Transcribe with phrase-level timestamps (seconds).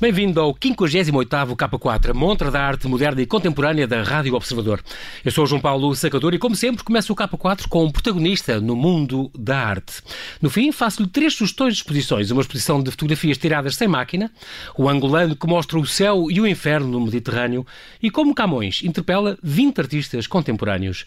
[0.00, 4.82] Bem-vindo ao 58º K4, a montra da arte moderna e contemporânea da Rádio Observador.
[5.22, 8.74] Eu sou João Paulo Sacador e, como sempre, começo o K4 com um protagonista no
[8.74, 10.00] mundo da arte.
[10.40, 12.30] No fim, faço-lhe três sugestões de exposições.
[12.30, 14.30] Uma exposição de fotografias tiradas sem máquina,
[14.74, 17.66] o angolano que mostra o céu e o inferno no Mediterrâneo
[18.02, 21.04] e como Camões interpela 20 artistas contemporâneos.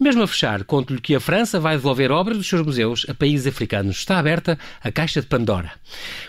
[0.00, 3.46] Mesmo a fechar, conto-lhe que a França vai devolver obras dos seus museus a países
[3.46, 3.98] africanos.
[3.98, 5.70] Está aberta a caixa de Pandora.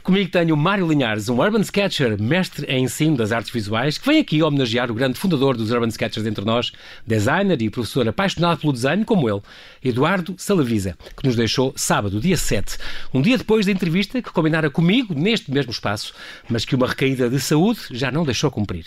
[0.03, 4.19] Comigo tenho Mário Linhares, um urban sketcher, mestre em ensino das artes visuais, que vem
[4.19, 6.71] aqui homenagear o grande fundador dos urban sketchers entre nós,
[7.07, 9.41] designer e professor apaixonado pelo desenho, como ele,
[9.83, 12.77] Eduardo Salavisa, que nos deixou sábado, dia 7,
[13.13, 16.13] um dia depois da entrevista que combinara comigo neste mesmo espaço,
[16.47, 18.85] mas que uma recaída de saúde já não deixou cumprir.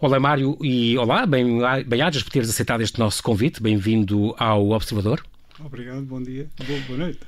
[0.00, 3.60] Olá, Mário, e olá, bem-ajas por teres aceitado este nosso convite.
[3.60, 4.07] Bem-vindo
[4.38, 5.22] ao Observador.
[5.64, 7.18] Obrigado, bom dia, boa, boa noite.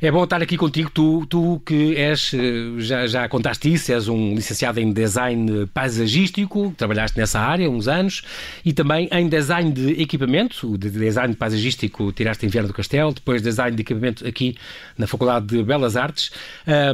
[0.00, 2.32] É bom estar aqui contigo, tu, tu que és,
[2.78, 8.22] já, já contaste isso, és um licenciado em design paisagístico, trabalhaste nessa área uns anos,
[8.64, 13.42] e também em design de equipamento, de design paisagístico tiraste em Viana do Castelo, depois
[13.42, 14.56] design de equipamento aqui
[14.96, 16.30] na Faculdade de Belas Artes.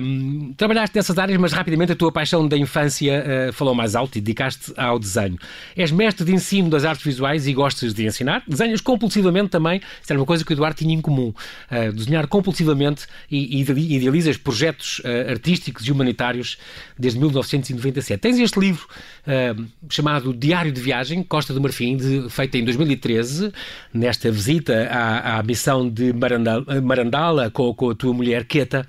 [0.01, 4.17] Um, trabalhaste nessas áreas, mas rapidamente a tua paixão da infância uh, falou mais alto
[4.17, 5.37] e dedicaste ao desenho.
[5.77, 9.81] És mestre de ensino das artes visuais e gostas de ensinar, desenhas compulsivamente também,
[10.21, 11.35] uma coisa que o Eduardo tinha em comum.
[11.69, 16.57] Uh, desenhar compulsivamente e, e idealizas projetos uh, artísticos e humanitários
[16.97, 18.21] desde 1997.
[18.21, 18.87] Tens este livro
[19.27, 23.53] uh, chamado Diário de Viagem, Costa do Marfim, de, feito em 2013,
[23.93, 28.87] nesta visita à, à missão de Marandala, Marandala com, com, a tua mulher, Queta,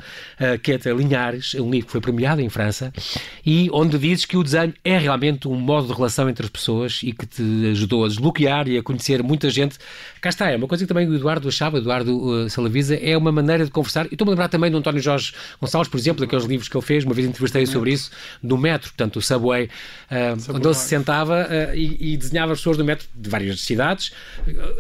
[0.62, 2.94] Queta Linhares, um livro que foi premiado em França,
[3.44, 7.00] e onde dizes que o desenho é realmente um modo de relação entre as pessoas
[7.02, 9.78] e que te ajudou a desbloquear e a conhecer muita gente.
[10.22, 13.16] Cá está, é uma coisa que também o Eduardo Eduardo achava, Eduardo uh, Salavisa, é
[13.18, 14.06] uma maneira de conversar.
[14.08, 16.86] E estou-me a lembrar também do António Jorge Gonçalves, por exemplo, daqueles livros que ele
[16.86, 18.12] fez, uma vez entrevistei sobre isso,
[18.44, 22.60] do metro, portanto, o subway, uh, onde ele se sentava uh, e, e, desenhava as
[22.60, 24.12] pessoas do metro de várias cidades.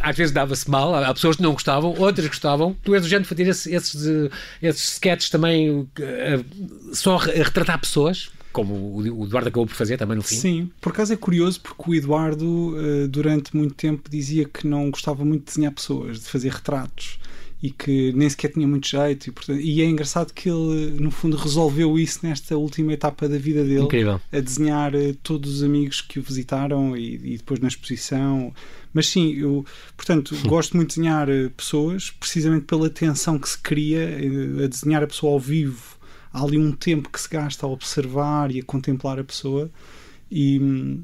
[0.01, 2.75] Às vezes dava-se mal, há pessoas que não gostavam, outras gostavam.
[2.83, 4.31] Tu és o género de fazer esses, esses,
[4.61, 5.87] esses sketches também
[6.93, 10.35] só a retratar pessoas como o Eduardo acabou por fazer também no fim.
[10.35, 14.89] Sim, por acaso é curioso porque o Eduardo eh, durante muito tempo dizia que não
[14.91, 17.19] gostava muito de desenhar pessoas, de fazer retratos
[17.61, 21.11] e que nem sequer tinha muito jeito e, portanto, e é engraçado que ele no
[21.11, 24.19] fundo resolveu isso nesta última etapa da vida dele Incrível.
[24.31, 28.51] a desenhar eh, todos os amigos que o visitaram e, e depois na exposição
[28.93, 29.63] mas sim, eu
[29.95, 34.09] portanto gosto muito de desenhar eh, pessoas precisamente pela tensão que se cria
[34.63, 36.00] a desenhar a pessoa ao vivo
[36.33, 39.69] há ali um tempo que se gasta a observar e a contemplar a pessoa
[40.29, 41.03] e hum,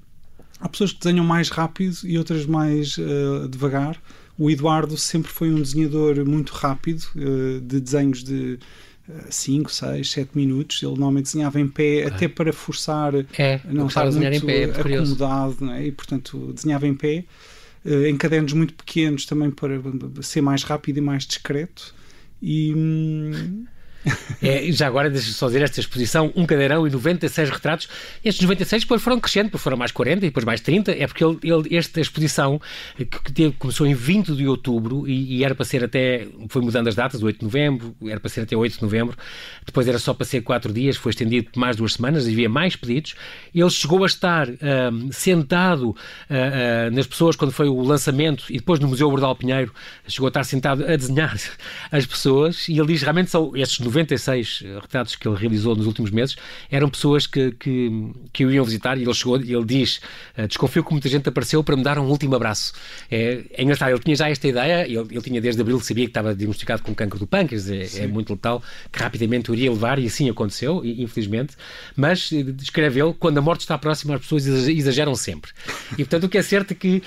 [0.59, 4.01] há pessoas que desenham mais rápido e outras mais uh, devagar.
[4.37, 8.59] O Eduardo sempre foi um desenhador muito rápido, uh, de desenhos de
[9.29, 10.81] 5, 6, 7 minutos.
[10.81, 12.07] Ele normalmente desenhava em pé, ah.
[12.07, 15.87] até para forçar é, não estar muito em pé, é acomodado, não é?
[15.87, 17.25] e portanto desenhava em pé.
[17.85, 19.79] Uh, em cadernos muito pequenos também para
[20.21, 21.95] ser mais rápido e mais discreto.
[22.41, 23.65] E, hum,
[24.41, 27.89] é, já agora, deixa só dizer, esta exposição, um cadeirão e 96 retratos.
[28.23, 30.91] Estes 96 depois foram crescendo, depois foram mais 40 e depois mais 30.
[30.91, 32.61] É porque ele, ele esta exposição,
[32.95, 36.61] que, que teve, começou em 20 de outubro e, e, era para ser até, foi
[36.61, 39.17] mudando as datas, 8 de novembro, era para ser até 8 de novembro,
[39.65, 42.75] depois era só para ser 4 dias, foi estendido por mais duas semanas, havia mais
[42.75, 43.15] pedidos.
[43.53, 48.57] Ele chegou a estar um, sentado uh, uh, nas pessoas quando foi o lançamento e
[48.57, 49.73] depois no Museu Bordal Pinheiro,
[50.07, 51.35] chegou a estar sentado a desenhar
[51.91, 55.87] as pessoas e ele diz realmente são estes 90 96 retratos que ele realizou nos
[55.87, 56.35] últimos meses
[56.69, 59.99] eram pessoas que, que, que o iam visitar e ele chegou e ele diz:
[60.35, 62.73] eh, Desconfio que muita gente apareceu para me dar um último abraço.
[63.09, 66.11] É, é engraçado, ele tinha já esta ideia, ele, ele tinha desde abril, sabia que
[66.11, 69.99] estava diagnosticado com cancro do pâncreas, é, é, muito letal, que rapidamente o iria levar
[69.99, 71.55] e assim aconteceu, infelizmente.
[71.95, 75.51] Mas eh, descreve ele: quando a morte está próxima, as pessoas exageram sempre.
[75.93, 77.01] E portanto, o que é certo é que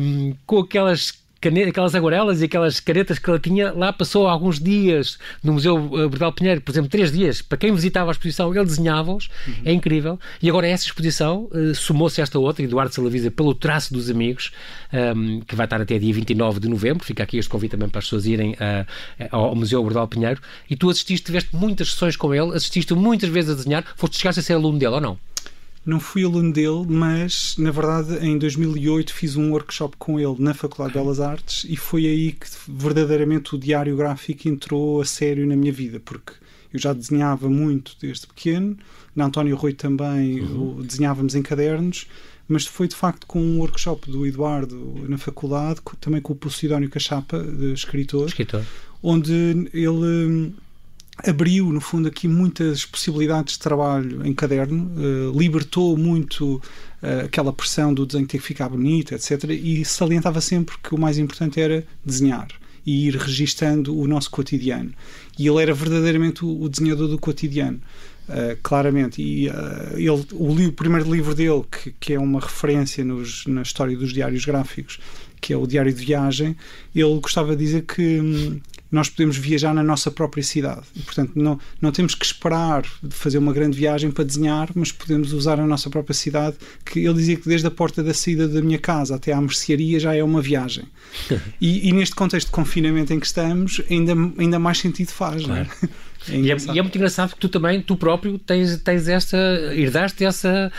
[0.00, 4.58] um, com aquelas caneta, aquelas aguarelas e aquelas caretas que ela tinha, lá passou alguns
[4.58, 7.42] dias no Museu eh, Bordal Pinheiro, por exemplo, três dias.
[7.42, 9.54] Para quem visitava a exposição, ele desenhava-os, uhum.
[9.64, 10.18] é incrível.
[10.42, 14.50] E agora essa exposição uh, somou-se esta outra, Eduardo Salavisa, pelo traço dos amigos,
[14.92, 17.04] um, ehm, que vai estar até dia 29 de novembro.
[17.04, 18.86] Fica aqui este convite também para as pessoas irem uh,
[19.30, 20.40] ao Museu Bordal Pinheiro.
[20.68, 23.84] E tu assististe, tiveste muitas sessões com ele, assististe muitas vezes a desenhar.
[23.96, 25.18] Foste chegaste a ser aluno dele ou não?
[25.86, 30.52] Não fui aluno dele, mas na verdade em 2008 fiz um workshop com ele na
[30.52, 35.46] Faculdade de Belas Artes e foi aí que verdadeiramente o diário gráfico entrou a sério
[35.46, 36.32] na minha vida, porque
[36.74, 38.76] eu já desenhava muito desde pequeno,
[39.14, 40.82] na António Rui também uhum.
[40.82, 42.08] desenhávamos em cadernos,
[42.48, 46.90] mas foi de facto com um workshop do Eduardo na faculdade, também com o Posidónio
[46.90, 48.64] Cachapa, de escritor, escritor.
[49.00, 50.52] onde ele
[51.24, 56.56] abriu, no fundo, aqui muitas possibilidades de trabalho em caderno, uh, libertou muito
[57.02, 59.44] uh, aquela pressão do desenho ter que ficar bonito, etc.
[59.50, 62.48] E salientava sempre que o mais importante era desenhar
[62.84, 64.92] e ir registando o nosso cotidiano.
[65.38, 67.80] E ele era verdadeiramente o, o desenhador do cotidiano.
[68.28, 69.22] Uh, claramente.
[69.22, 69.46] E
[69.94, 73.96] ele, o, li, o, primeiro livro dele, que, que é uma referência nos, na história
[73.96, 74.98] dos diários gráficos,
[75.40, 76.56] que é o Diário de Viagem,
[76.92, 78.60] ele gostava de dizer que hum,
[78.90, 80.82] nós podemos viajar na nossa própria cidade.
[80.94, 84.92] E, portanto, não, não temos que esperar de fazer uma grande viagem para desenhar, mas
[84.92, 88.46] podemos usar a nossa própria cidade, que ele dizia que desde a porta da saída
[88.46, 90.84] da minha casa até à mercearia já é uma viagem.
[91.60, 95.68] e, e, neste contexto de confinamento em que estamos, ainda, ainda mais sentido faz, claro.
[95.82, 95.88] não
[96.30, 96.36] é?
[96.36, 99.36] E, é, e, é, muito engraçado que tu também, tu próprio, tens, tens esta,
[99.74, 100.72] herdaste essa,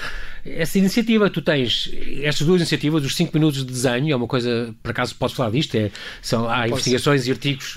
[0.45, 1.29] essa iniciativa.
[1.29, 1.91] Tu tens
[2.21, 5.51] estas duas iniciativas, os 5 minutos de desenho, é uma coisa, por acaso podes falar
[5.51, 5.91] disto, é,
[6.21, 6.67] são, há Posso.
[6.73, 7.75] investigações e artigos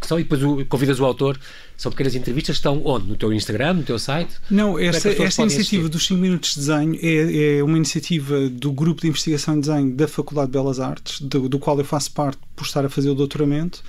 [0.00, 1.38] que são, e depois o, convidas o autor,
[1.76, 3.08] são pequenas entrevistas que estão onde?
[3.08, 4.34] No teu Instagram, no teu site?
[4.50, 8.70] Não, esta, é esta iniciativa dos 5 minutos de desenho é, é, uma iniciativa do
[8.72, 12.12] grupo de investigação de desenho da Faculdade de Belas Artes, do, do qual eu faço
[12.12, 13.82] parte por estar a fazer o doutoramento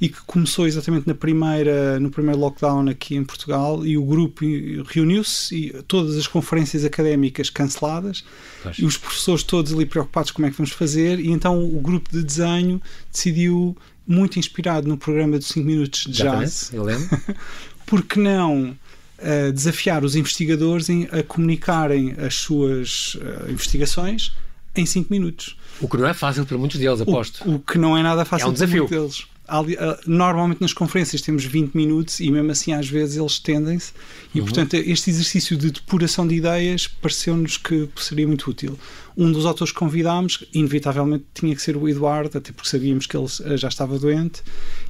[0.00, 4.44] e que começou exatamente na primeira, no primeiro lockdown aqui em Portugal e o grupo
[4.86, 8.24] reuniu-se e todas as conferências académicas canceladas
[8.62, 8.78] pois.
[8.78, 12.10] e os professores todos ali preocupados como é que vamos fazer e então o grupo
[12.10, 12.80] de desenho
[13.12, 13.76] decidiu
[14.06, 17.08] muito inspirado no programa dos 5 minutos de jazz eu lembro
[17.84, 24.32] porque não uh, desafiar os investigadores a comunicarem as suas uh, investigações
[24.74, 25.56] em 5 minutos.
[25.80, 27.48] O que não é fácil para muitos deles, aposto.
[27.48, 28.86] O, o que não é nada fácil é um desafio.
[28.86, 29.30] para muitos deles.
[29.52, 33.92] Ah, normalmente nas conferências temos 20 minutos e mesmo assim às vezes eles estendem-se
[34.32, 34.46] e uhum.
[34.46, 38.78] portanto este exercício de depuração de ideias pareceu-nos que seria muito útil.
[39.16, 43.16] Um dos autores que convidámos, inevitavelmente tinha que ser o Eduardo, até porque sabíamos que
[43.16, 44.40] ele ah, já estava doente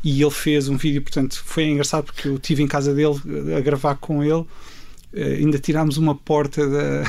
[0.05, 3.19] e ele fez um vídeo, portanto foi engraçado porque eu estive em casa dele
[3.57, 4.45] a gravar com ele
[5.15, 7.03] ainda tirámos uma porta da,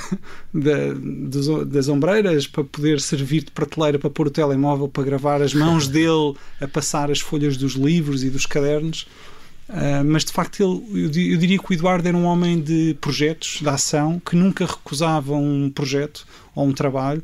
[0.54, 5.54] da, das ombreiras para poder servir de prateleira para pôr o telemóvel para gravar as
[5.54, 9.08] mãos dele a passar as folhas dos livros e dos cadernos.
[9.70, 13.60] Uh, mas de facto ele, eu, diria que o Eduardo era um homem de projetos,
[13.62, 17.24] de ação, que nunca recusava um projeto ou um trabalho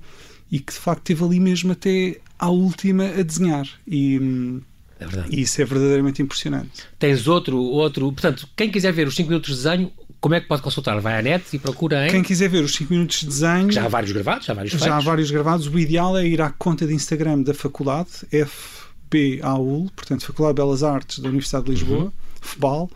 [0.49, 3.67] e que de facto esteve ali mesmo até à última a desenhar.
[3.85, 4.61] E,
[4.99, 6.85] é e isso é verdadeiramente impressionante.
[6.97, 8.11] Tens outro, outro.
[8.11, 10.99] Portanto, quem quiser ver os 5 minutos de desenho, como é que pode consultar?
[10.99, 12.11] Vai à net e procura em.
[12.11, 13.71] Quem quiser ver os 5 minutos de desenho.
[13.71, 14.87] Já há vários gravados, já há vários feitos.
[14.87, 15.67] Já há vários gravados.
[15.67, 20.83] O ideal é ir à conta de Instagram da faculdade, FBAUL, portanto, Faculdade de Belas
[20.83, 22.05] Artes da Universidade de Lisboa.
[22.05, 22.11] Uhum.
[22.39, 22.89] FBAL,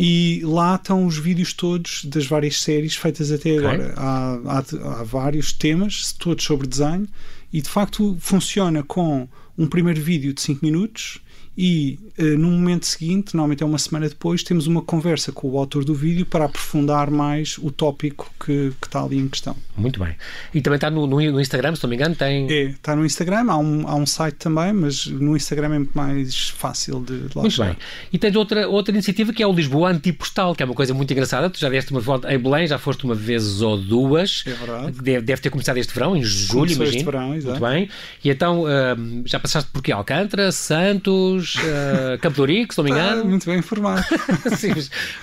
[0.00, 3.58] e lá estão os vídeos todos das várias séries feitas até okay.
[3.58, 3.94] agora.
[3.96, 4.58] Há, há,
[5.00, 7.06] há, vários temas, todos sobre desenho,
[7.52, 9.28] e de facto funciona com
[9.58, 11.20] um primeiro vídeo de 5 minutos
[11.56, 15.58] e uh, no momento seguinte, normalmente é uma semana depois, temos uma conversa com o
[15.58, 19.56] autor do vídeo para aprofundar mais o tópico que, que está ali em questão.
[19.74, 20.14] Muito bem.
[20.52, 22.50] E também está no, no, no, Instagram, se não me engano, tem.
[22.50, 25.96] É, está no Instagram, há um, há um site também, mas no Instagram é muito
[25.96, 27.70] mais fácil de, de lá Muito chegar.
[27.70, 27.78] bem.
[28.12, 31.10] E tens outra, outra iniciativa que é o Lisboa Antipostal, que é uma coisa muito
[31.10, 31.48] engraçada.
[31.48, 34.44] Tu já deste uma volta em Belém, já foste uma vez ou duas.
[34.46, 34.92] É verdade.
[35.00, 36.96] Deve, deve ter começado este verão, em julho, Começou imagino.
[36.96, 37.60] Este verão, exato.
[37.60, 37.88] Muito bem.
[38.22, 39.92] E então uh, já passaste por quê?
[39.92, 43.24] Alcântara, Santos uh, Campo de se não me engano.
[43.24, 44.04] muito bem informado.
[44.56, 44.72] Sim,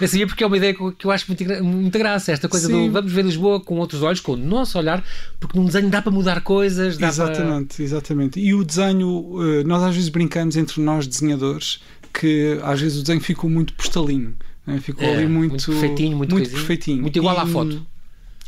[0.02, 2.88] assim, é porque é uma ideia que eu acho muito, muita graça, esta coisa Sim.
[2.88, 5.04] do vamos ver Lisboa com outros olhos, com o nosso olhar,
[5.40, 7.00] porque num desenho dá para mudar coisas.
[7.00, 7.84] exatamente, para...
[7.84, 8.40] exatamente.
[8.40, 11.82] E o desenho, eh, nós às vezes brincamos entre nós desenhadores
[12.14, 14.36] que às vezes o desenho ficou muito postalinho.
[14.66, 14.80] Né?
[14.80, 17.02] Ficou é, ali muito, muito perfeitinho, muito, muito perfeitinho.
[17.02, 17.86] Muito igual e, à foto.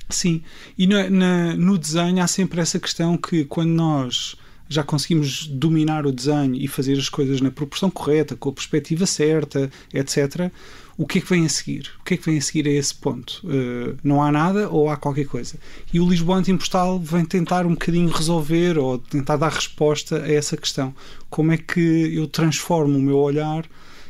[0.10, 0.44] Sim,
[0.78, 4.36] e na, na, no desenho há sempre essa questão que quando nós
[4.68, 9.06] já conseguimos dominar o desenho e fazer as coisas na proporção correta, com a perspectiva
[9.06, 10.52] certa, etc.
[10.98, 11.92] O que é que vem a seguir?
[12.00, 13.42] O que é que vem a seguir a esse ponto?
[13.44, 15.56] Uh, não há nada ou há qualquer coisa?
[15.94, 20.56] E o Lisboa Antimpostal vem tentar um bocadinho resolver ou tentar dar resposta a essa
[20.56, 20.96] questão.
[21.30, 23.66] Como é que eu transformo o meu olhar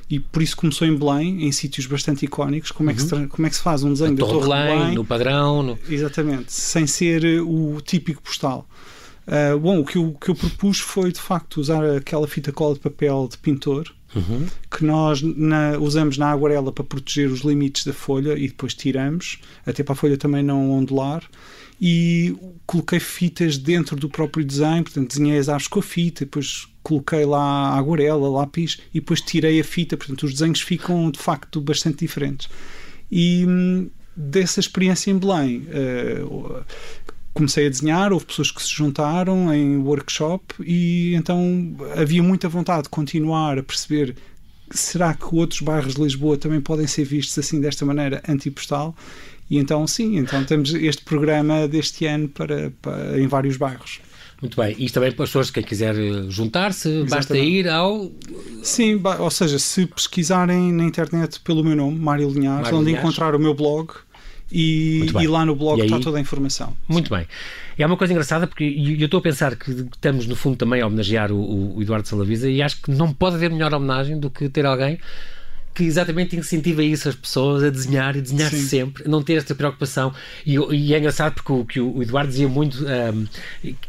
[0.10, 2.72] e por isso começou em Belém, em sítios bastante icónicos.
[2.72, 2.96] Como, uhum.
[2.96, 3.28] é, que se, uhum.
[3.28, 5.64] como é que se faz um desenho da Torre Belém, Belém, no padrão?
[5.64, 5.80] No...
[5.90, 8.68] Exatamente, sem ser o típico postal.
[9.28, 12.52] Uh, bom, o que, eu, o que eu propus foi de facto usar aquela fita
[12.52, 14.48] cola de papel de pintor uhum.
[14.72, 19.40] que nós na, usamos na aguarela para proteger os limites da folha e depois tiramos,
[19.66, 21.24] até para a folha também não ondular.
[21.80, 22.34] E
[22.66, 27.26] coloquei fitas dentro do próprio desenho, portanto, desenhei as árvores com a fita, depois coloquei
[27.26, 31.60] lá a aguarela, lápis e depois tirei a fita, portanto, os desenhos ficam de facto
[31.60, 32.48] bastante diferentes.
[33.12, 36.64] E hum, dessa experiência em Belém, uh,
[37.36, 42.84] comecei a desenhar, houve pessoas que se juntaram em workshop e então havia muita vontade
[42.84, 44.16] de continuar a perceber
[44.72, 48.96] será que outros bairros de Lisboa também podem ser vistos assim desta maneira antipostal?
[49.50, 54.00] E então, sim, então temos este programa deste ano para, para em vários bairros.
[54.42, 54.76] Muito bem.
[54.80, 58.12] Isto também para as pessoas, quem quiser eh, juntar-se, basta ir ao.
[58.64, 63.08] Sim, ou seja, se pesquisarem na internet pelo meu nome, Mário Linhares, Mário onde Linhares.
[63.08, 63.94] encontrar o meu blog
[64.52, 65.88] e, e lá no blog aí...
[65.88, 66.76] está toda a informação.
[66.88, 67.16] Muito Sim.
[67.16, 67.28] bem.
[67.78, 70.82] E é uma coisa engraçada porque eu estou a pensar que estamos, no fundo, também
[70.82, 74.30] a homenagear o, o Eduardo Salavisa e acho que não pode haver melhor homenagem do
[74.30, 75.00] que ter alguém
[75.76, 79.54] que exatamente incentiva isso as pessoas a desenhar e desenhar -se sempre, não ter esta
[79.54, 80.14] preocupação.
[80.46, 83.28] E, e, é engraçado porque o, que o Eduardo dizia muito um,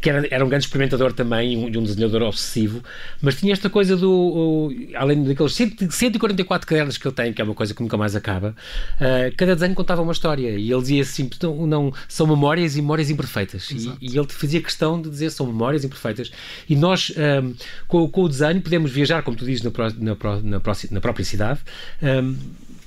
[0.00, 2.83] que era, era, um grande experimentador também e um, um, desenhador obsessivo,
[3.23, 7.45] mas tinha esta coisa do, o, além daqueles 144 cadernos que ele tem, que é
[7.45, 8.57] uma coisa que nunca mais acaba,
[9.00, 12.83] uh, cada desenho contava uma história e ele dizia assim: não, não são memórias e
[12.83, 13.71] memórias imperfeitas.
[13.71, 16.33] E, e, ele fazia questão de dizer são memórias imperfeitas.
[16.69, 17.55] E nós, um,
[17.87, 21.61] com, com, o desenho, podemos viajar, como tu dizes, na, na, na, na própria cidade
[22.02, 22.37] um,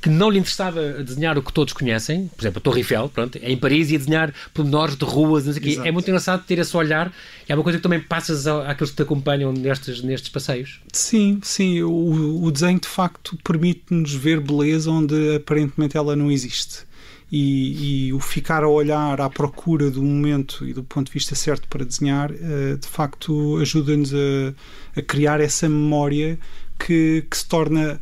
[0.01, 3.37] que não lhe interessava desenhar o que todos conhecem, por exemplo, a Torre Eiffel, pronto,
[3.41, 6.75] é em Paris, ia desenhar pormenores de ruas, não sei É muito engraçado ter esse
[6.75, 7.11] olhar,
[7.47, 10.79] é uma coisa que também passas àqueles que te acompanham nestes, nestes passeios.
[10.93, 16.87] Sim, sim, o, o desenho de facto permite-nos ver beleza onde aparentemente ela não existe.
[17.31, 21.35] E, e, o ficar a olhar à procura do momento e do ponto de vista
[21.35, 26.39] certo para desenhar, uh, de facto ajuda-nos a, a, criar essa memória
[26.79, 28.01] que, que se torna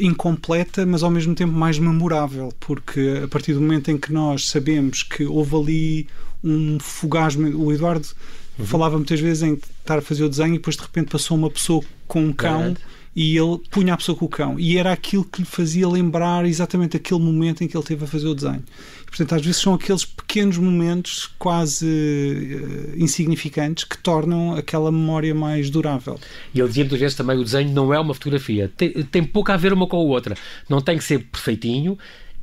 [0.00, 4.48] incompleta, mas ao mesmo tempo mais memorável, porque a partir do momento em que nós
[4.48, 6.06] sabemos que houve ali
[6.42, 7.34] um fugaz.
[7.36, 8.06] O Eduardo
[8.58, 8.66] uhum.
[8.66, 11.50] falava muitas vezes em estar a fazer o desenho e depois de repente passou uma
[11.50, 12.76] pessoa com um cão
[13.14, 16.44] e ele punha a pessoa com o cão e era aquilo que lhe fazia lembrar
[16.44, 18.64] exatamente aquele momento em que ele teve a fazer o desenho.
[19.06, 25.70] Portanto, às vezes são aqueles pequenos momentos quase uh, insignificantes que tornam aquela memória mais
[25.70, 26.18] durável.
[26.52, 29.52] E ele dizia muitas vezes também: o desenho não é uma fotografia, tem, tem pouco
[29.52, 30.36] a ver uma com a outra.
[30.68, 31.96] Não tem que ser perfeitinho,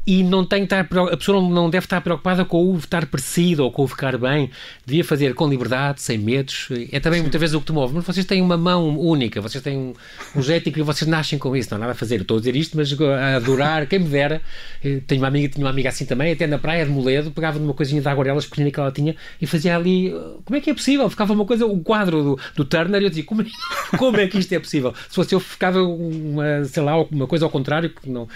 [0.06, 3.72] e não tem estar, a pessoa não deve estar preocupada com o estar parecido ou
[3.72, 4.50] com o ficar bem,
[4.86, 6.70] devia fazer com liberdade, sem medos.
[6.92, 7.24] É também Sim.
[7.24, 7.94] muitas vezes o que te move.
[7.94, 9.94] Mas vocês têm uma mão única, vocês têm um,
[10.36, 11.70] um jeito e vocês nascem com isso.
[11.72, 12.16] Não há nada a fazer.
[12.16, 14.42] Eu estou a dizer isto, mas a adorar, quem me dera.
[15.06, 17.74] Tenho uma amiga, tinha uma amiga assim também, até na praia de Moledo, pegava numa
[17.74, 20.12] coisinha de aguarelas pequenina que ela tinha e fazia ali.
[20.44, 21.08] Como é que é possível?
[21.10, 23.46] Ficava uma coisa, o um quadro do, do Turner, e eu dizia, como é,
[23.98, 24.94] como é que isto é possível?
[25.10, 28.28] Se fosse eu, ficava uma, sei lá, uma coisa ao contrário, não,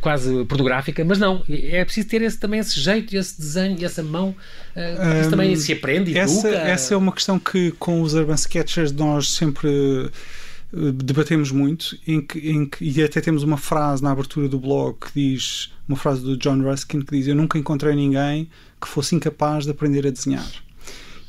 [0.00, 4.34] quase pornográfica, mas não é preciso ter esse, também esse jeito, esse desenho, essa mão.
[4.74, 8.14] Uh, isso um, também se aprende e essa, essa é uma questão que com os
[8.14, 9.68] Urban Sketchers nós sempre
[10.72, 14.58] uh, debatemos muito em que, em que, e até temos uma frase na abertura do
[14.58, 18.48] blog que diz uma frase do John Ruskin que diz eu nunca encontrei ninguém
[18.80, 20.50] que fosse incapaz de aprender a desenhar.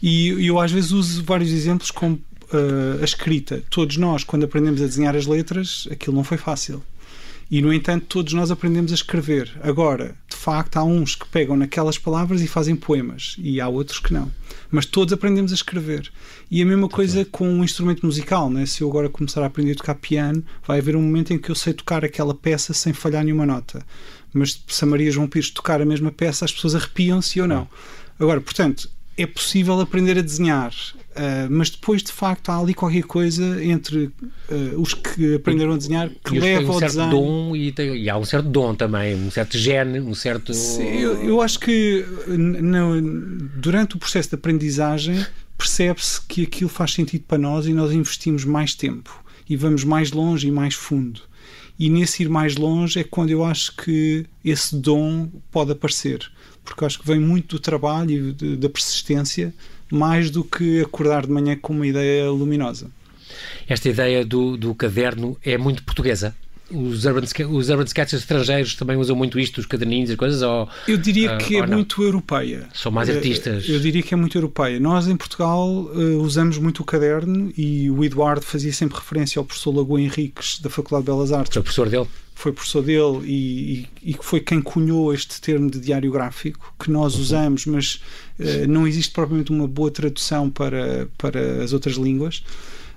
[0.02, 3.62] E eu às vezes uso vários exemplos como uh, a escrita.
[3.70, 6.82] Todos nós quando aprendemos a desenhar as letras aquilo não foi fácil
[7.54, 9.52] e, no entanto, todos nós aprendemos a escrever.
[9.62, 14.00] Agora, de facto, há uns que pegam naquelas palavras e fazem poemas, e há outros
[14.00, 14.32] que não.
[14.72, 16.12] Mas todos aprendemos a escrever.
[16.50, 18.66] E a mesma coisa com um instrumento musical, né?
[18.66, 21.52] se eu agora começar a aprender a tocar piano, vai haver um momento em que
[21.52, 23.86] eu sei tocar aquela peça sem falhar nenhuma nota.
[24.34, 27.70] Mas se a Maria João Pires tocar a mesma peça, as pessoas arrepiam-se ou não.
[28.20, 33.04] Agora, portanto, é possível aprender a desenhar, uh, mas depois de facto há ali qualquer
[33.04, 34.12] coisa entre uh,
[34.78, 38.18] os que aprenderam a desenhar que leva um ao certo dom e, tem, e, há
[38.18, 40.54] um certo dom também, um certo gene, um certo.
[40.54, 42.06] Sim, eu, eu, acho que
[43.56, 45.24] durante o processo de aprendizagem
[45.58, 50.12] percebe-se que aquilo faz sentido para nós e nós investimos mais tempo e vamos mais
[50.12, 51.22] longe e mais fundo.
[51.78, 56.32] E nesse ir mais longe é quando eu acho que esse dom pode aparecer
[56.64, 59.54] porque acho que vem muito do trabalho e da persistência,
[59.92, 62.90] mais do que acordar de manhã com uma ideia luminosa.
[63.68, 66.36] Esta ideia do, do caderno é muito portuguesa?
[66.72, 70.42] Os urban, os urban sketches estrangeiros também usam muito isto, os caderninhos e coisas?
[70.42, 71.76] Ou, eu diria que é não?
[71.78, 72.68] muito europeia.
[72.74, 73.68] São mais eh, artistas?
[73.68, 74.80] Eu, eu diria que é muito europeia.
[74.80, 79.46] Nós, em Portugal, uh, usamos muito o caderno e o Eduardo fazia sempre referência ao
[79.46, 81.54] professor Lagoa Henriques, da Faculdade de Belas Artes.
[81.54, 82.08] Foi professor dele?
[82.36, 87.16] Foi professor dele e, e, foi quem cunhou este termo de diário gráfico que nós
[87.16, 88.02] usamos, mas
[88.40, 92.44] uh, não existe propriamente uma boa tradução para, para as outras línguas.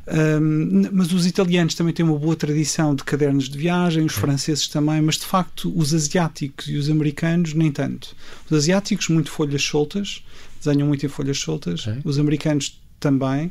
[0.09, 4.69] Um, mas os italianos também têm uma boa tradição de cadernos de viagem, os franceses
[4.69, 8.14] também, mas de facto os asiáticos e os americanos nem tanto.
[8.49, 10.23] Os asiáticos, muito folhas soltas,
[10.64, 13.50] desenham muito em folhas soltas, os americanos também.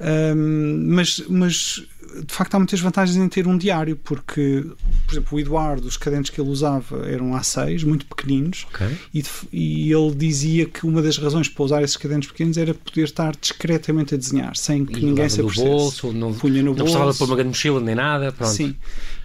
[0.00, 1.84] Um, mas, mas
[2.26, 4.66] de facto há muitas vantagens em ter um diário, porque,
[5.06, 8.96] por exemplo, o Eduardo, os cadernos que ele usava eram A6, muito pequeninos, okay.
[9.14, 13.04] e, e, ele dizia que uma das razões para usar esses cadernos pequenos era poder
[13.04, 15.76] estar discretamente a desenhar, sem que e ninguém se apercebesse.
[15.76, 16.84] bolso, não, punha no não bolso.
[16.84, 18.52] precisava pôr uma grande mochila nem nada, pronto.
[18.52, 18.76] Sim,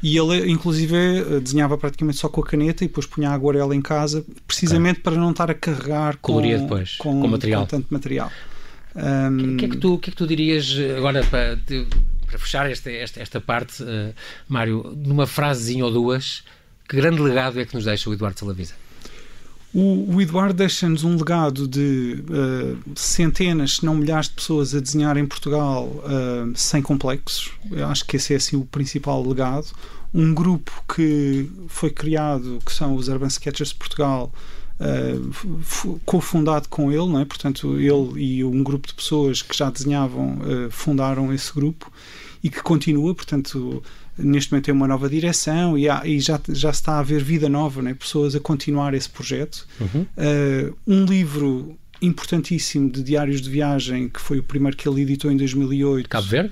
[0.02, 3.82] e ele inclusive desenhava praticamente só com a caneta e depois punha a aguarela em
[3.82, 5.04] casa, precisamente okay.
[5.04, 7.62] para não estar a carregar com, depois, com, com, material.
[7.62, 8.32] com tanto material.
[8.96, 11.56] O um, que, que, é que, tu, que é que tu dirias agora para
[12.28, 14.14] para fechar esta, esta, esta parte, uh,
[14.48, 16.44] Mário, numa frasezinha ou duas,
[16.88, 18.74] que grande legado é que nos deixa o Eduardo Salavisa?
[19.74, 24.80] O, o Eduardo deixa-nos um legado de uh, centenas, se não milhares de pessoas a
[24.80, 27.52] desenhar em Portugal uh, sem complexos.
[27.72, 29.68] Eu acho que esse é assim, o principal legado.
[30.14, 34.32] Um grupo que foi criado, que são os Urban Sketchers de Portugal,
[34.80, 37.26] Uh, cofundado com ele, não é?
[37.26, 41.92] portanto, ele e um grupo de pessoas que já desenhavam uh, fundaram esse grupo
[42.44, 43.84] e que continua, portanto,
[44.18, 47.24] neste momento tem uma nova direção e, há, e já, já se está a ver
[47.24, 47.94] vida nova, né?
[47.94, 49.68] pessoas a continuar esse projeto.
[49.80, 50.02] Uhum.
[50.02, 55.32] Uh, um livro importantíssimo de diários de viagem, que foi o primeiro que ele editou
[55.32, 56.10] em 2008.
[56.10, 56.52] Cabo Verde?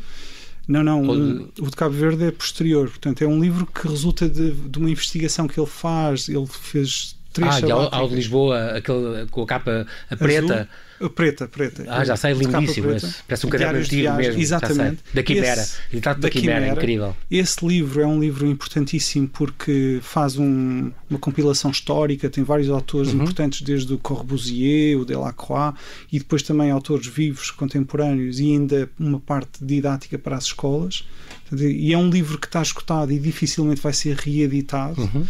[0.67, 2.89] Não, não, um, o de Cabo Verde é posterior.
[2.89, 6.27] Portanto, é um livro que resulta de, de uma investigação que ele faz.
[6.27, 10.53] Ele fez três Ah, ao, ao de Lisboa, aquele com a capa a preta.
[10.53, 10.67] Azul
[11.13, 11.83] Preta, preta.
[11.89, 13.15] Ah, já sei, lindíssimo esse.
[13.27, 14.41] Parece um caderno antigo mesmo.
[14.41, 14.99] Exatamente.
[15.13, 15.61] Da Quimera.
[15.61, 17.17] Esse, da, da Quimera, Quimera, incrível.
[17.29, 23.09] Esse livro é um livro importantíssimo porque faz um, uma compilação histórica, tem vários autores
[23.09, 23.23] uhum.
[23.23, 25.75] importantes, desde o Corbusier, o Delacroix,
[26.11, 31.05] e depois também autores vivos, contemporâneos, e ainda uma parte didática para as escolas.
[31.51, 35.01] E é um livro que está escutado e dificilmente vai ser reeditado.
[35.01, 35.25] Uhum.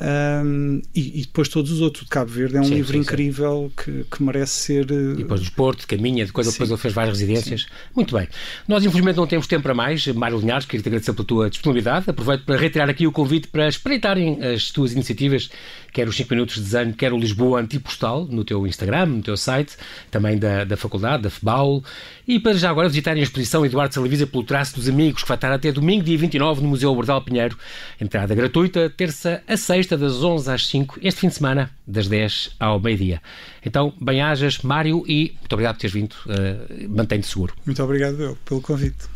[0.00, 2.04] Um, e, e, depois todos os outros.
[2.04, 3.70] De Cabo Verde é um sim, livro sim, sim.
[3.76, 4.90] Que, que, merece ser.
[4.90, 7.66] E depois do Porto, de Caminha, depois, depois ele fez várias residências.
[7.94, 8.26] Muito bem.
[8.66, 10.06] Nós, infelizmente, não temos tempo para mais.
[10.08, 12.08] Mário Linhares, queria te agradecer pela tua disponibilidade.
[12.08, 15.50] Aproveito para reiterar aqui o convite para espreitarem as tuas iniciativas,
[15.92, 19.36] quer os 5 minutos de desenho, quer o Lisboa Antipostal, no teu Instagram, no teu
[19.36, 19.76] site,
[20.10, 21.84] também da, da Faculdade, da FBAUL.
[22.26, 25.36] E para já agora visitarem a exposição Eduardo Salavisa pelo Traço dos Amigos, que vai
[25.36, 27.58] estar até domingo, dia 29, no Museu Bordal Pinheiro.
[28.00, 32.56] Entrada gratuita, terça a sexta, das 11 às 5, este fim de semana, das 10
[32.58, 33.20] ao meio-dia.
[33.64, 36.14] Então, bem-ajas, Mário, e muito obrigado por teres vindo.
[36.26, 37.54] Uh, Mantém-te seguro.
[37.64, 39.08] Muito obrigado eu, pelo convite.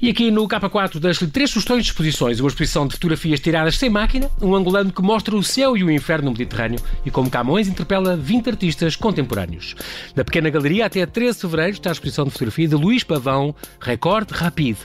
[0.00, 3.88] E aqui no K4 das três sugestões de exposições, uma exposição de fotografias tiradas sem
[3.88, 7.66] máquina, um angolano que mostra o céu e o inferno no Mediterrâneo e como Camões
[7.66, 9.74] interpela 20 artistas contemporâneos.
[10.14, 13.54] Na pequena galeria, até 13 de fevereiro, está a exposição de fotografia de Luís Pavão,
[13.80, 14.80] Record Rapide.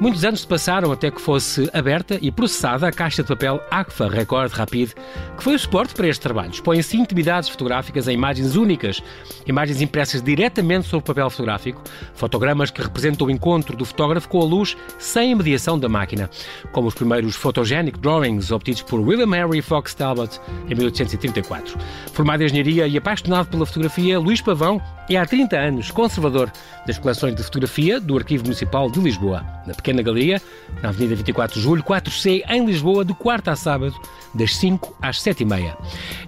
[0.00, 4.08] Muitos anos se passaram até que fosse aberta e processada a caixa de papel ACFA
[4.08, 4.94] Record Rapide,
[5.36, 6.60] que foi o suporte para estes trabalhos.
[6.60, 9.02] Põem-se intimidades fotográficas em imagens únicas,
[9.44, 11.82] imagens impressas diretamente sobre papel fotográfico,
[12.14, 16.28] fotogramas que representam o encontro do fotógrafo com a luz sem a mediação da máquina,
[16.72, 20.38] como os primeiros photogenic drawings obtidos por William Henry Fox Talbot
[20.68, 21.78] em 1834.
[22.12, 26.50] Formado em engenharia e apaixonado pela fotografia, Luís Pavão é há 30 anos conservador
[26.86, 30.40] das coleções de fotografia do Arquivo Municipal de Lisboa, na Pequena Galeria,
[30.82, 33.94] na Avenida 24 de Julho, 4C, em Lisboa, de quarta a sábado,
[34.34, 35.46] das 5 às 7 e.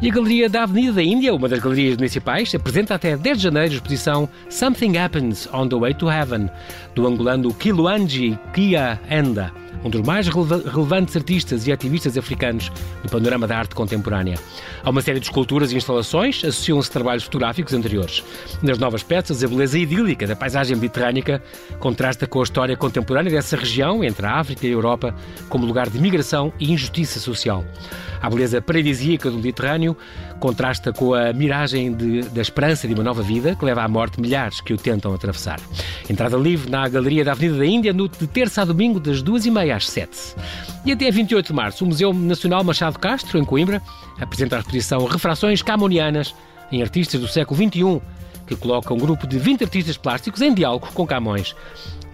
[0.02, 3.42] E a Galeria da Avenida da Índia, uma das galerias municipais, apresenta até 10 de
[3.42, 6.50] janeiro a exposição Something Happens on the Way to Heaven,
[6.94, 8.13] do angolano Kiluanji
[8.55, 9.50] Kia Enda
[9.82, 12.70] um dos mais relevantes artistas e ativistas africanos
[13.02, 14.38] no panorama da arte contemporânea.
[14.82, 18.22] Há uma série de esculturas e instalações, associam-se trabalhos fotográficos anteriores.
[18.62, 21.42] Nas novas peças, a beleza idílica da paisagem mediterrânica
[21.78, 25.14] contrasta com a história contemporânea dessa região, entre a África e a Europa,
[25.48, 27.64] como lugar de migração e injustiça social.
[28.20, 29.94] A beleza paradisíaca do Mediterrâneo
[30.40, 34.20] contrasta com a miragem de, da esperança de uma nova vida que leva à morte
[34.20, 35.60] milhares que o tentam atravessar.
[36.08, 39.44] Entrada livre na Galeria da Avenida da Índia, no, de terça a domingo, das duas
[39.44, 40.35] e meia às sete.
[40.85, 43.81] E até 28 de março, o Museu Nacional Machado Castro, em Coimbra,
[44.20, 46.35] apresenta a exposição Refrações Camonianas
[46.70, 48.03] em artistas do século XXI,
[48.46, 51.54] que coloca um grupo de 20 artistas plásticos em diálogo com Camões.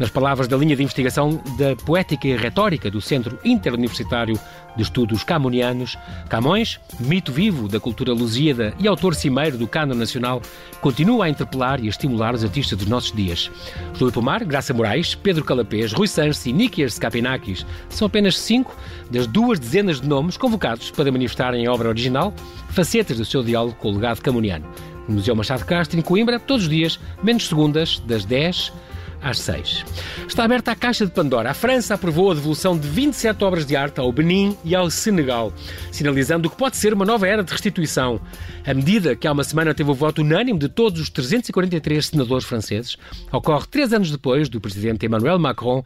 [0.00, 4.40] Nas palavras da linha de investigação da Poética e Retórica do Centro Interuniversitário
[4.74, 10.40] de Estudos Camonianos, Camões, mito vivo da cultura lusíada e autor cimeiro do cano nacional,
[10.80, 13.50] continua a interpelar e a estimular os artistas dos nossos dias.
[13.92, 18.74] Júlio Pomar, Graça Moraes, Pedro Calapés, Rui Sanches e Nikias Kapinakis são apenas cinco
[19.10, 22.32] das duas dezenas de nomes convocados para manifestarem em obra original
[22.70, 24.66] facetas do seu diálogo com o legado camoniano.
[25.10, 28.72] No Museu Machado Castro, em Coimbra, todos os dias, menos segundas, das 10
[29.20, 29.84] às 6.
[30.26, 31.50] Está aberta a caixa de Pandora.
[31.50, 35.52] A França aprovou a devolução de 27 obras de arte ao Benin e ao Senegal,
[35.90, 38.20] sinalizando que pode ser uma nova era de restituição.
[38.64, 42.44] A medida, que há uma semana teve o voto unânime de todos os 343 senadores
[42.44, 42.96] franceses,
[43.32, 45.84] ocorre três anos depois do presidente Emmanuel Macron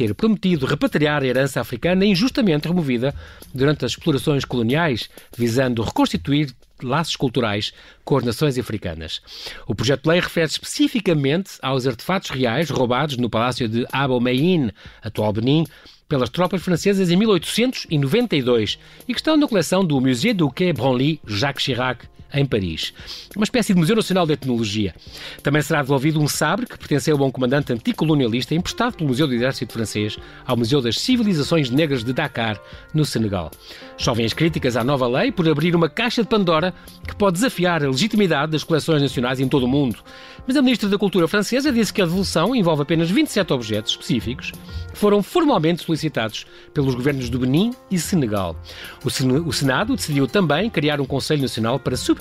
[0.00, 3.14] ter prometido repatriar a herança africana injustamente removida
[3.52, 9.20] durante as explorações coloniais, visando reconstituir laços culturais com as nações africanas.
[9.66, 15.34] O projeto de lei refere especificamente aos artefatos reais roubados no Palácio de Abomey, atual
[15.34, 15.66] Benin,
[16.08, 21.20] pelas tropas francesas em 1892 e que estão na coleção do Musée du Quai Branly
[21.26, 22.92] Jacques Chirac, em Paris.
[23.34, 24.94] Uma espécie de Museu Nacional de Etnologia.
[25.42, 29.34] Também será devolvido um sabre que pertenceu a um comandante anticolonialista emprestado pelo Museu do
[29.34, 32.60] Exército Francês ao Museu das Civilizações Negras de Dakar,
[32.94, 33.50] no Senegal.
[33.96, 36.72] Chovem as críticas à nova lei por abrir uma caixa de Pandora
[37.06, 39.98] que pode desafiar a legitimidade das coleções nacionais em todo o mundo.
[40.46, 44.52] Mas a Ministra da Cultura francesa disse que a devolução envolve apenas 27 objetos específicos
[44.92, 48.56] que foram formalmente solicitados pelos governos do Benin e Senegal.
[49.04, 52.19] O Senado decidiu também criar um Conselho Nacional para supervisionar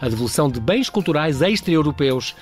[0.00, 2.34] a devolução de bens culturais extra-europeus.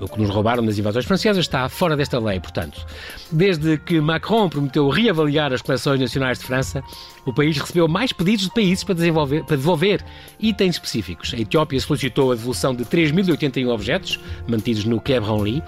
[0.00, 2.84] O que nos roubaram nas invasões francesas está fora desta lei, portanto.
[3.30, 6.82] Desde que Macron prometeu reavaliar as coleções nacionais de França,
[7.24, 10.04] o país recebeu mais pedidos de países para, para devolver
[10.40, 11.32] itens específicos.
[11.34, 15.62] A Etiópia solicitou a devolução de 3.081 objetos mantidos no Quai Branly.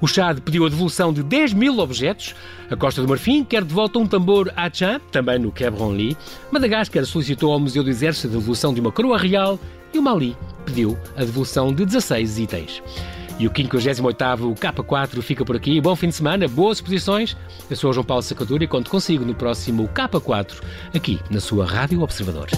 [0.00, 2.34] O Chad pediu a devolução de 10 mil objetos.
[2.70, 6.16] A Costa do Marfim quer de volta um tambor Achan, também no Quai Branly.
[6.52, 9.58] Madagascar solicitou ao Museu do Exército a devolução de uma coroa real
[9.92, 12.82] e o Mali pediu a devolução de 16 itens.
[13.40, 15.80] E o 58º K4 fica por aqui.
[15.80, 17.34] Bom fim de semana, boas exposições.
[17.70, 20.60] Eu sou o João Paulo Sacadura e conto consigo no próximo K4,
[20.94, 22.50] aqui na sua Rádio Observador.